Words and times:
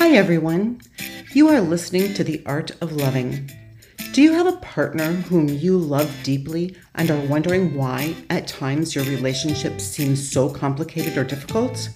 Hi, 0.00 0.12
everyone. 0.12 0.80
You 1.34 1.48
are 1.48 1.60
listening 1.60 2.14
to 2.14 2.24
The 2.24 2.42
Art 2.46 2.70
of 2.80 2.92
Loving. 2.92 3.50
Do 4.12 4.22
you 4.22 4.32
have 4.32 4.46
a 4.46 4.56
partner 4.56 5.12
whom 5.12 5.46
you 5.46 5.76
love 5.76 6.10
deeply 6.22 6.74
and 6.94 7.10
are 7.10 7.26
wondering 7.26 7.74
why, 7.74 8.16
at 8.30 8.48
times, 8.48 8.94
your 8.94 9.04
relationship 9.04 9.78
seems 9.78 10.26
so 10.26 10.48
complicated 10.48 11.18
or 11.18 11.24
difficult? 11.24 11.90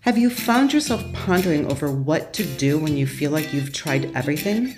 Have 0.00 0.18
you 0.18 0.30
found 0.30 0.72
yourself 0.72 1.00
pondering 1.12 1.70
over 1.70 1.92
what 1.92 2.34
to 2.34 2.44
do 2.56 2.76
when 2.76 2.96
you 2.96 3.06
feel 3.06 3.30
like 3.30 3.54
you've 3.54 3.72
tried 3.72 4.10
everything? 4.16 4.74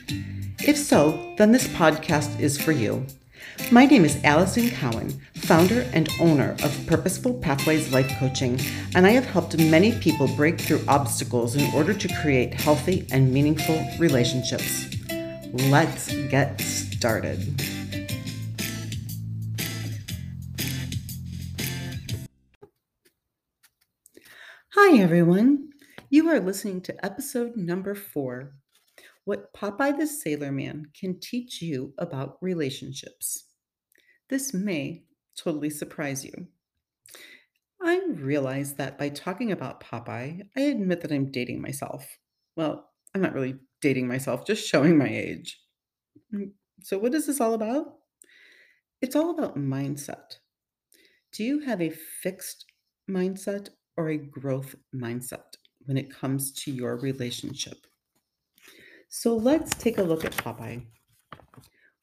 If 0.59 0.77
so, 0.77 1.35
then 1.39 1.53
this 1.53 1.67
podcast 1.69 2.39
is 2.39 2.61
for 2.61 2.73
you. 2.73 3.07
My 3.73 3.87
name 3.87 4.05
is 4.05 4.23
Allison 4.23 4.69
Cowan, 4.69 5.19
founder 5.51 5.85
and 5.93 6.09
owner 6.21 6.55
of 6.63 6.87
Purposeful 6.87 7.35
Pathways 7.35 7.93
Life 7.93 8.09
Coaching, 8.21 8.61
and 8.95 9.05
I 9.05 9.11
have 9.11 9.25
helped 9.25 9.59
many 9.59 9.91
people 9.99 10.29
break 10.37 10.61
through 10.61 10.81
obstacles 10.87 11.57
in 11.57 11.75
order 11.75 11.93
to 11.93 12.21
create 12.23 12.55
healthy 12.55 13.05
and 13.11 13.33
meaningful 13.33 13.85
relationships. 13.99 14.87
Let's 15.53 16.15
get 16.29 16.61
started. 16.61 17.61
Hi, 24.75 24.99
everyone. 24.99 25.71
You 26.11 26.29
are 26.29 26.39
listening 26.39 26.81
to 26.83 27.05
episode 27.05 27.57
number 27.57 27.97
four 27.97 28.55
What 29.25 29.53
Popeye 29.53 29.99
the 29.99 30.07
Sailor 30.07 30.53
Man 30.53 30.93
Can 30.95 31.19
Teach 31.19 31.61
You 31.61 31.93
About 31.99 32.37
Relationships. 32.41 33.47
This 34.29 34.55
may 34.55 35.07
totally 35.43 35.71
surprise 35.71 36.25
you. 36.25 36.49
I 37.83 38.01
realize 38.09 38.75
that 38.75 38.99
by 38.99 39.09
talking 39.09 39.53
about 39.53 39.83
Popeye, 39.83 40.43
I 40.57 40.61
admit 40.61 41.01
that 41.01 41.13
I'm 41.13 41.31
dating 41.31 41.63
myself. 41.63 42.07
Well, 42.57 42.91
I'm 43.15 43.23
not 43.23 43.33
really 43.33 43.57
dating 43.81 44.07
myself, 44.07 44.47
just 44.47 44.69
showing 44.69 44.99
my 44.99 45.09
age. 45.09 45.59
Mm, 46.35 46.53
So, 46.83 46.99
what 46.99 47.15
is 47.15 47.27
this 47.27 47.41
all 47.41 47.55
about? 47.55 47.97
It's 49.01 49.17
all 49.17 49.31
about 49.31 49.57
mindset. 49.57 50.37
Do 51.33 51.45
you 51.45 51.61
have 51.61 51.81
a 51.81 51.91
fixed 51.91 52.67
mindset 53.11 53.71
or 53.97 54.09
a 54.11 54.19
growth 54.19 54.75
mindset 54.95 55.57
when 55.87 55.97
it 55.97 56.11
comes 56.15 56.53
to 56.65 56.71
your 56.71 56.99
relationship? 56.99 57.87
So, 59.09 59.37
let's 59.37 59.75
take 59.75 59.99
a 59.99 60.03
look 60.03 60.25
at 60.25 60.37
Popeye. 60.37 60.87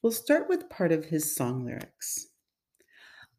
We'll 0.01 0.11
start 0.11 0.49
with 0.49 0.69
part 0.69 0.91
of 0.91 1.05
his 1.05 1.35
song 1.35 1.65
lyrics. 1.65 2.27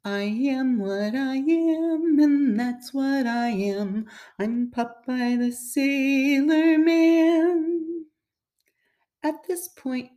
I 0.05 0.23
am 0.23 0.79
what 0.79 1.15
I 1.15 1.37
am, 1.37 2.19
and 2.19 2.59
that's 2.59 2.95
what 2.95 3.27
I 3.27 3.49
am. 3.49 4.07
I'm 4.39 4.71
Popeye 4.71 5.39
the 5.39 5.53
Sailor 5.53 6.79
Man. 6.79 8.07
At 9.23 9.47
this 9.49 9.69
point, 9.69 10.11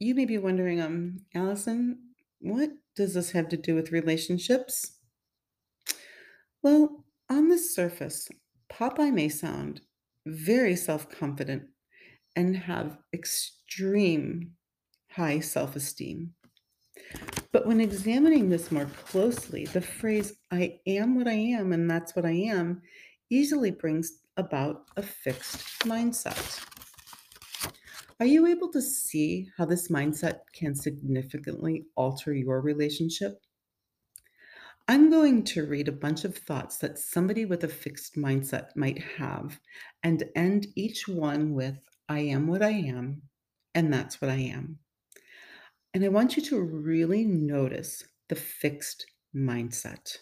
you 0.00 0.14
may 0.14 0.24
be 0.24 0.36
wondering, 0.36 0.80
um, 0.80 1.20
Allison, 1.34 1.98
what 2.40 2.70
does 2.96 3.14
this 3.14 3.30
have 3.30 3.48
to 3.50 3.56
do 3.56 3.74
with 3.74 3.92
relationships? 3.92 4.98
Well, 6.62 7.04
on 7.30 7.48
the 7.48 7.58
surface, 7.58 8.28
Popeye 8.68 9.12
may 9.12 9.28
sound 9.28 9.80
very 10.26 10.74
self 10.74 11.08
confident 11.08 11.62
and 12.34 12.56
have 12.56 12.98
extreme 13.12 14.52
high 15.10 15.38
self 15.38 15.76
esteem. 15.76 16.34
But 17.52 17.66
when 17.66 17.80
examining 17.80 18.48
this 18.48 18.72
more 18.72 18.86
closely, 19.04 19.66
the 19.66 19.80
phrase, 19.80 20.34
I 20.50 20.80
am 20.86 21.14
what 21.16 21.28
I 21.28 21.32
am 21.32 21.72
and 21.72 21.90
that's 21.90 22.16
what 22.16 22.24
I 22.24 22.32
am, 22.32 22.82
easily 23.30 23.70
brings 23.70 24.20
about 24.36 24.86
a 24.96 25.02
fixed 25.02 25.80
mindset. 25.80 26.64
Are 28.20 28.26
you 28.26 28.46
able 28.46 28.70
to 28.70 28.80
see 28.80 29.50
how 29.56 29.66
this 29.66 29.88
mindset 29.88 30.40
can 30.52 30.74
significantly 30.74 31.86
alter 31.96 32.32
your 32.32 32.60
relationship? 32.60 33.40
I'm 34.86 35.10
going 35.10 35.44
to 35.44 35.66
read 35.66 35.88
a 35.88 35.92
bunch 35.92 36.24
of 36.24 36.36
thoughts 36.36 36.76
that 36.78 36.98
somebody 36.98 37.44
with 37.44 37.64
a 37.64 37.68
fixed 37.68 38.16
mindset 38.16 38.76
might 38.76 39.02
have 39.18 39.58
and 40.02 40.24
end 40.36 40.66
each 40.76 41.08
one 41.08 41.54
with, 41.54 41.78
I 42.08 42.20
am 42.20 42.46
what 42.46 42.62
I 42.62 42.70
am, 42.70 43.22
and 43.74 43.92
that's 43.92 44.20
what 44.20 44.30
I 44.30 44.36
am. 44.36 44.78
And 45.94 46.04
I 46.04 46.08
want 46.08 46.36
you 46.36 46.42
to 46.46 46.60
really 46.60 47.24
notice 47.24 48.02
the 48.28 48.34
fixed 48.34 49.06
mindset. 49.34 50.18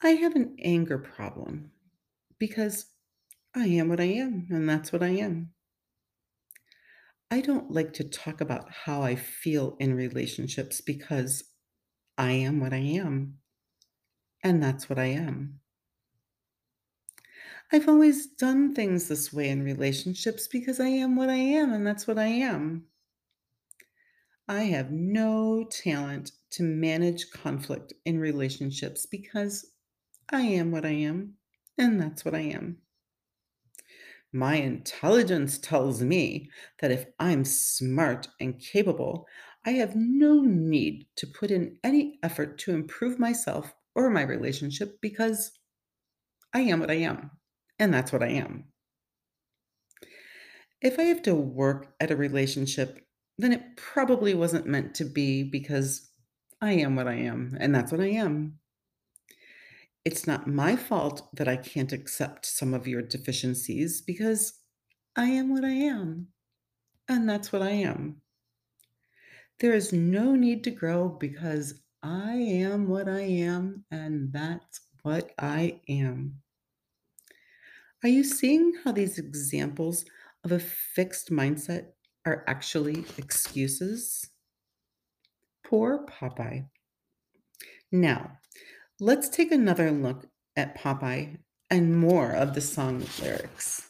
I 0.00 0.10
have 0.10 0.36
an 0.36 0.56
anger 0.62 0.98
problem 0.98 1.72
because 2.38 2.86
I 3.54 3.66
am 3.66 3.88
what 3.88 4.00
I 4.00 4.04
am, 4.04 4.46
and 4.50 4.68
that's 4.68 4.92
what 4.92 5.02
I 5.02 5.10
am. 5.10 5.52
I 7.30 7.40
don't 7.40 7.72
like 7.72 7.92
to 7.94 8.04
talk 8.04 8.40
about 8.40 8.70
how 8.70 9.02
I 9.02 9.16
feel 9.16 9.76
in 9.80 9.94
relationships 9.94 10.80
because 10.80 11.42
I 12.16 12.32
am 12.32 12.60
what 12.60 12.72
I 12.72 12.78
am, 12.78 13.38
and 14.44 14.62
that's 14.62 14.88
what 14.88 14.98
I 14.98 15.06
am. 15.06 15.60
I've 17.72 17.88
always 17.88 18.26
done 18.26 18.74
things 18.74 19.08
this 19.08 19.32
way 19.32 19.48
in 19.48 19.64
relationships 19.64 20.46
because 20.46 20.78
I 20.78 20.88
am 20.88 21.16
what 21.16 21.30
I 21.30 21.36
am, 21.36 21.72
and 21.72 21.84
that's 21.84 22.06
what 22.06 22.18
I 22.18 22.26
am. 22.26 22.86
I 24.52 24.64
have 24.64 24.92
no 24.92 25.64
talent 25.64 26.32
to 26.50 26.62
manage 26.62 27.30
conflict 27.30 27.94
in 28.04 28.20
relationships 28.20 29.06
because 29.06 29.72
I 30.28 30.42
am 30.42 30.70
what 30.70 30.84
I 30.84 30.90
am, 30.90 31.38
and 31.78 31.98
that's 31.98 32.22
what 32.22 32.34
I 32.34 32.40
am. 32.40 32.82
My 34.30 34.56
intelligence 34.56 35.58
tells 35.58 36.02
me 36.02 36.50
that 36.80 36.90
if 36.90 37.06
I'm 37.18 37.46
smart 37.46 38.28
and 38.40 38.60
capable, 38.60 39.26
I 39.64 39.70
have 39.70 39.96
no 39.96 40.42
need 40.42 41.06
to 41.16 41.26
put 41.26 41.50
in 41.50 41.78
any 41.82 42.18
effort 42.22 42.58
to 42.58 42.74
improve 42.74 43.18
myself 43.18 43.74
or 43.94 44.10
my 44.10 44.20
relationship 44.20 45.00
because 45.00 45.58
I 46.52 46.60
am 46.60 46.80
what 46.80 46.90
I 46.90 46.96
am, 46.96 47.30
and 47.78 47.94
that's 47.94 48.12
what 48.12 48.22
I 48.22 48.28
am. 48.28 48.70
If 50.82 50.98
I 50.98 51.04
have 51.04 51.22
to 51.22 51.34
work 51.34 51.94
at 51.98 52.10
a 52.10 52.16
relationship, 52.16 53.06
then 53.42 53.52
it 53.52 53.76
probably 53.76 54.34
wasn't 54.34 54.66
meant 54.66 54.94
to 54.94 55.04
be 55.04 55.42
because 55.42 56.10
I 56.60 56.72
am 56.74 56.94
what 56.94 57.08
I 57.08 57.14
am, 57.14 57.56
and 57.58 57.74
that's 57.74 57.90
what 57.90 58.00
I 58.00 58.10
am. 58.10 58.60
It's 60.04 60.28
not 60.28 60.46
my 60.46 60.76
fault 60.76 61.28
that 61.36 61.48
I 61.48 61.56
can't 61.56 61.92
accept 61.92 62.46
some 62.46 62.72
of 62.72 62.86
your 62.86 63.02
deficiencies 63.02 64.00
because 64.00 64.60
I 65.16 65.26
am 65.26 65.50
what 65.50 65.64
I 65.64 65.72
am, 65.72 66.28
and 67.08 67.28
that's 67.28 67.52
what 67.52 67.62
I 67.62 67.70
am. 67.70 68.20
There 69.58 69.74
is 69.74 69.92
no 69.92 70.36
need 70.36 70.62
to 70.64 70.70
grow 70.70 71.08
because 71.08 71.82
I 72.02 72.34
am 72.34 72.88
what 72.88 73.08
I 73.08 73.22
am, 73.22 73.84
and 73.90 74.32
that's 74.32 74.80
what 75.02 75.32
I 75.38 75.80
am. 75.88 76.36
Are 78.04 78.08
you 78.08 78.22
seeing 78.22 78.72
how 78.84 78.92
these 78.92 79.18
examples 79.18 80.04
of 80.44 80.52
a 80.52 80.58
fixed 80.58 81.30
mindset 81.30 81.86
are 82.24 82.44
actually 82.46 83.04
excuses? 83.18 84.28
Poor 85.64 86.06
Popeye. 86.06 86.68
Now, 87.90 88.38
let's 89.00 89.28
take 89.28 89.52
another 89.52 89.90
look 89.90 90.26
at 90.56 90.76
Popeye 90.78 91.38
and 91.70 91.98
more 91.98 92.32
of 92.32 92.54
the 92.54 92.60
song 92.60 93.04
lyrics. 93.20 93.88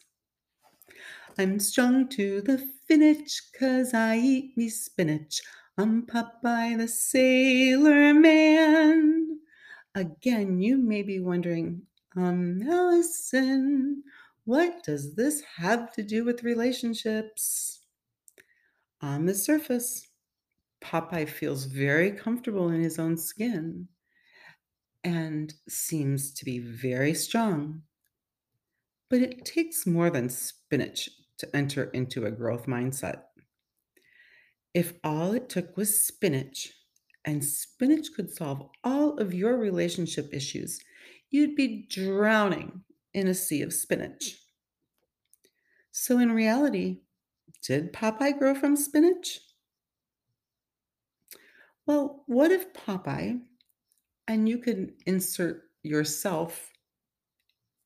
I'm 1.39 1.59
strung 1.61 2.09
to 2.11 2.41
the 2.43 2.59
finish 2.59 3.41
'cause 3.59 3.95
I 3.95 4.19
eat 4.19 4.57
me 4.57 4.69
spinach. 4.69 5.43
I'm 5.79 6.07
Popeye 6.07 6.77
the 6.77 6.89
Sailor 6.89 8.13
Man. 8.15 9.41
Again, 9.95 10.61
you 10.61 10.79
may 10.79 11.03
be 11.03 11.21
wondering, 11.21 11.87
um, 12.17 12.63
Allison, 12.63 14.05
what 14.45 14.83
does 14.85 15.15
this 15.15 15.43
have 15.57 15.93
to 15.95 16.03
do 16.03 16.25
with 16.25 16.43
relationships? 16.43 17.82
On 19.03 19.27
the 19.27 19.35
surface, 19.35 20.07
Popeye 20.81 21.29
feels 21.29 21.65
very 21.65 22.13
comfortable 22.13 22.69
in 22.69 22.81
his 22.81 22.99
own 23.01 23.17
skin 23.17 23.89
and 25.03 25.53
seems 25.69 26.33
to 26.35 26.45
be 26.45 26.61
very 26.61 27.13
strong. 27.13 27.83
But 29.11 29.21
it 29.21 29.45
takes 29.45 29.87
more 29.87 30.09
than 30.09 30.29
spinach 30.29 31.11
to 31.39 31.57
enter 31.57 31.85
into 31.91 32.27
a 32.27 32.31
growth 32.31 32.67
mindset. 32.67 33.23
If 34.73 34.95
all 35.03 35.33
it 35.33 35.49
took 35.49 35.77
was 35.77 36.07
spinach, 36.07 36.73
and 37.25 37.45
spinach 37.45 38.09
could 38.17 38.31
solve 38.31 38.69
all 38.85 39.19
of 39.19 39.35
your 39.35 39.59
relationship 39.59 40.33
issues, 40.33 40.81
you'd 41.31 41.57
be 41.57 41.87
drowning 41.91 42.83
in 43.13 43.27
a 43.29 43.35
sea 43.35 43.63
of 43.63 43.73
spinach. 43.73 44.39
So, 45.91 46.19
in 46.19 46.33
reality, 46.33 47.01
did 47.63 47.93
Popeye 47.93 48.39
grow 48.39 48.55
from 48.55 48.77
spinach? 48.77 49.41
Well, 51.87 52.25
what 52.27 52.51
if 52.51 52.73
Popeye, 52.73 53.41
and 54.29 54.49
you 54.49 54.59
can 54.59 54.95
insert 55.07 55.63
yourself 55.83 56.71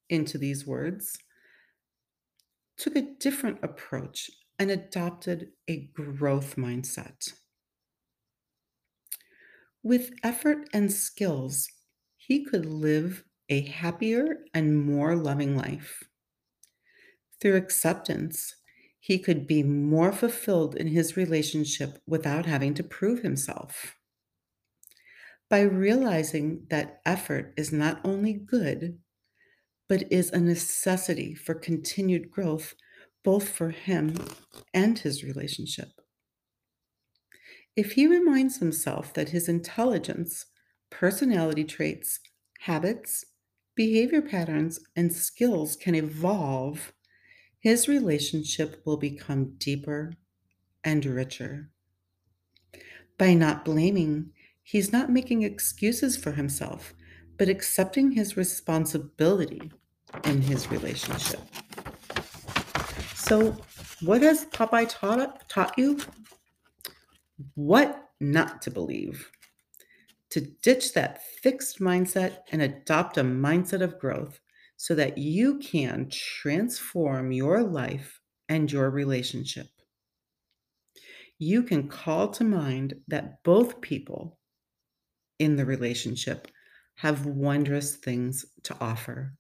into 0.09 0.39
these 0.39 0.67
words, 0.67 1.17
took 2.77 2.97
a 2.97 3.15
different 3.19 3.59
approach 3.63 4.31
and 4.59 4.71
adopted 4.71 5.53
a 5.69 5.87
growth 5.95 6.57
mindset. 6.57 7.33
With 9.83 10.11
effort 10.23 10.69
and 10.73 10.93
skills, 10.93 11.69
he 12.17 12.45
could 12.45 12.67
live 12.67 13.25
a 13.49 13.63
happier 13.63 14.45
and 14.53 14.85
more 14.85 15.15
loving 15.15 15.57
life. 15.57 16.03
Through 17.41 17.57
acceptance, 17.57 18.57
he 19.07 19.21
could 19.21 19.47
be 19.47 19.63
more 19.63 20.11
fulfilled 20.11 20.75
in 20.75 20.89
his 20.89 21.17
relationship 21.17 22.03
without 22.09 22.45
having 22.45 22.75
to 22.75 22.83
prove 22.83 23.21
himself. 23.21 23.95
By 25.49 25.61
realizing 25.61 26.67
that 26.71 27.03
effort 27.07 27.55
is 27.57 27.73
not 27.73 28.01
only 28.05 28.33
good, 28.33 28.99
but 29.89 30.11
is 30.11 30.33
a 30.33 30.41
necessity 30.41 31.37
for 31.37 31.55
continued 31.55 32.33
growth, 32.33 32.75
both 33.23 33.49
for 33.49 33.71
him 33.71 34.17
and 34.75 34.99
his 34.99 35.23
relationship. 35.23 35.91
If 37.77 37.93
he 37.93 38.09
reminds 38.09 38.59
himself 38.59 39.15
that 39.15 39.29
his 39.29 39.49
intelligence, 39.49 40.47
personality 40.91 41.63
traits, 41.63 42.19
habits, 42.59 43.25
behavior 43.77 44.23
patterns, 44.23 44.81
and 44.97 45.13
skills 45.13 45.77
can 45.77 45.95
evolve, 45.95 46.93
his 47.59 47.89
relationship 47.89 48.83
will 48.85 48.97
become 48.97 49.55
deeper 49.59 50.13
and 50.85 51.05
richer. 51.05 51.71
By 53.19 53.35
not 53.35 53.65
blaming, 53.65 54.33
he's 54.63 54.93
not 54.93 55.11
making 55.11 55.43
excuses 55.43 56.17
for 56.17 56.33
himself, 56.33 56.95
but 57.39 57.49
accepting 57.49 58.13
his 58.13 58.37
responsibility 58.37 59.71
in 60.25 60.43
his 60.43 60.71
relationship. 60.71 61.41
So, 63.15 63.57
what 64.03 64.23
has 64.23 64.45
Popeye 64.47 64.89
taught, 64.89 65.49
taught 65.49 65.77
you? 65.77 65.99
What 67.55 68.07
not 68.21 68.63
to 68.63 68.71
believe. 68.71 69.31
To 70.31 70.41
ditch 70.41 70.93
that 70.95 71.23
fixed 71.23 71.81
mindset 71.81 72.39
and 72.53 72.63
adopt 72.63 73.17
a 73.17 73.25
mindset 73.25 73.83
of 73.83 73.99
growth 73.99 74.41
so 74.77 74.95
that 74.95 75.19
you 75.19 75.59
can 75.59 76.09
transform 76.11 77.33
your 77.33 77.63
life 77.63 78.21
and 78.49 78.71
your 78.71 78.91
relationship. 78.91 79.67
You 81.39 81.63
can 81.63 81.89
call 81.89 82.31
to 82.33 82.45
mind 82.45 83.03
that 83.09 83.43
both 83.43 83.81
people 83.81 84.39
in 85.39 85.57
the 85.57 85.67
relationship 85.67 86.49
have 86.97 87.27
wondrous 87.27 87.97
things 87.97 88.45
to 88.65 88.77
offer. 88.81 89.37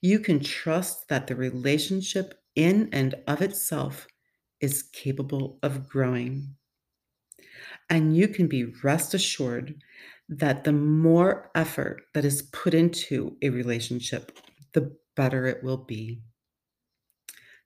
You 0.00 0.18
can 0.20 0.40
trust 0.40 1.08
that 1.08 1.26
the 1.26 1.36
relationship 1.36 2.34
in 2.54 2.88
and 2.92 3.14
of 3.26 3.40
itself 3.40 4.06
is 4.60 4.82
capable 4.82 5.58
of 5.62 5.88
growing. 5.88 6.56
And 7.88 8.16
you 8.16 8.28
can 8.28 8.48
be 8.48 8.64
rest 8.82 9.14
assured 9.14 9.82
that 10.38 10.64
the 10.64 10.72
more 10.72 11.50
effort 11.54 12.02
that 12.14 12.24
is 12.24 12.42
put 12.42 12.72
into 12.72 13.36
a 13.42 13.50
relationship, 13.50 14.38
the 14.72 14.96
better 15.14 15.46
it 15.46 15.62
will 15.62 15.76
be. 15.76 16.22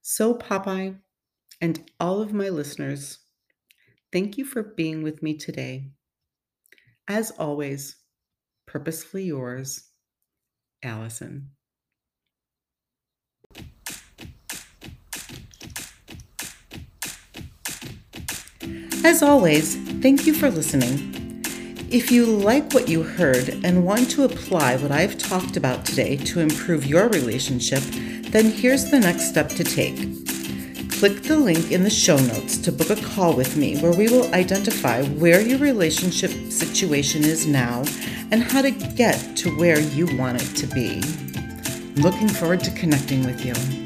So, 0.02 0.34
Popeye 0.34 0.96
and 1.60 1.90
all 2.00 2.20
of 2.20 2.32
my 2.32 2.48
listeners, 2.48 3.18
thank 4.12 4.36
you 4.36 4.44
for 4.44 4.62
being 4.62 5.02
with 5.02 5.22
me 5.22 5.36
today. 5.36 5.90
As 7.06 7.30
always, 7.32 7.96
purposefully 8.66 9.24
yours, 9.24 9.84
Allison. 10.82 11.50
As 19.04 19.22
always, 19.22 19.76
thank 20.02 20.26
you 20.26 20.34
for 20.34 20.50
listening. 20.50 21.25
If 21.88 22.10
you 22.10 22.26
like 22.26 22.74
what 22.74 22.88
you 22.88 23.04
heard 23.04 23.48
and 23.64 23.86
want 23.86 24.10
to 24.10 24.24
apply 24.24 24.76
what 24.76 24.90
I've 24.90 25.16
talked 25.16 25.56
about 25.56 25.86
today 25.86 26.16
to 26.16 26.40
improve 26.40 26.84
your 26.84 27.08
relationship, 27.08 27.80
then 28.32 28.50
here's 28.50 28.90
the 28.90 28.98
next 28.98 29.28
step 29.28 29.50
to 29.50 29.62
take. 29.62 29.94
Click 30.90 31.22
the 31.22 31.36
link 31.38 31.70
in 31.70 31.84
the 31.84 31.90
show 31.90 32.16
notes 32.16 32.58
to 32.58 32.72
book 32.72 32.90
a 32.90 32.96
call 32.96 33.36
with 33.36 33.56
me 33.56 33.80
where 33.80 33.92
we 33.92 34.08
will 34.08 34.34
identify 34.34 35.04
where 35.04 35.40
your 35.40 35.58
relationship 35.58 36.32
situation 36.50 37.22
is 37.22 37.46
now 37.46 37.84
and 38.32 38.42
how 38.42 38.62
to 38.62 38.72
get 38.72 39.36
to 39.36 39.56
where 39.56 39.78
you 39.78 40.08
want 40.16 40.42
it 40.42 40.56
to 40.56 40.66
be. 40.66 41.00
Looking 42.02 42.28
forward 42.28 42.64
to 42.64 42.72
connecting 42.72 43.24
with 43.24 43.46
you. 43.46 43.85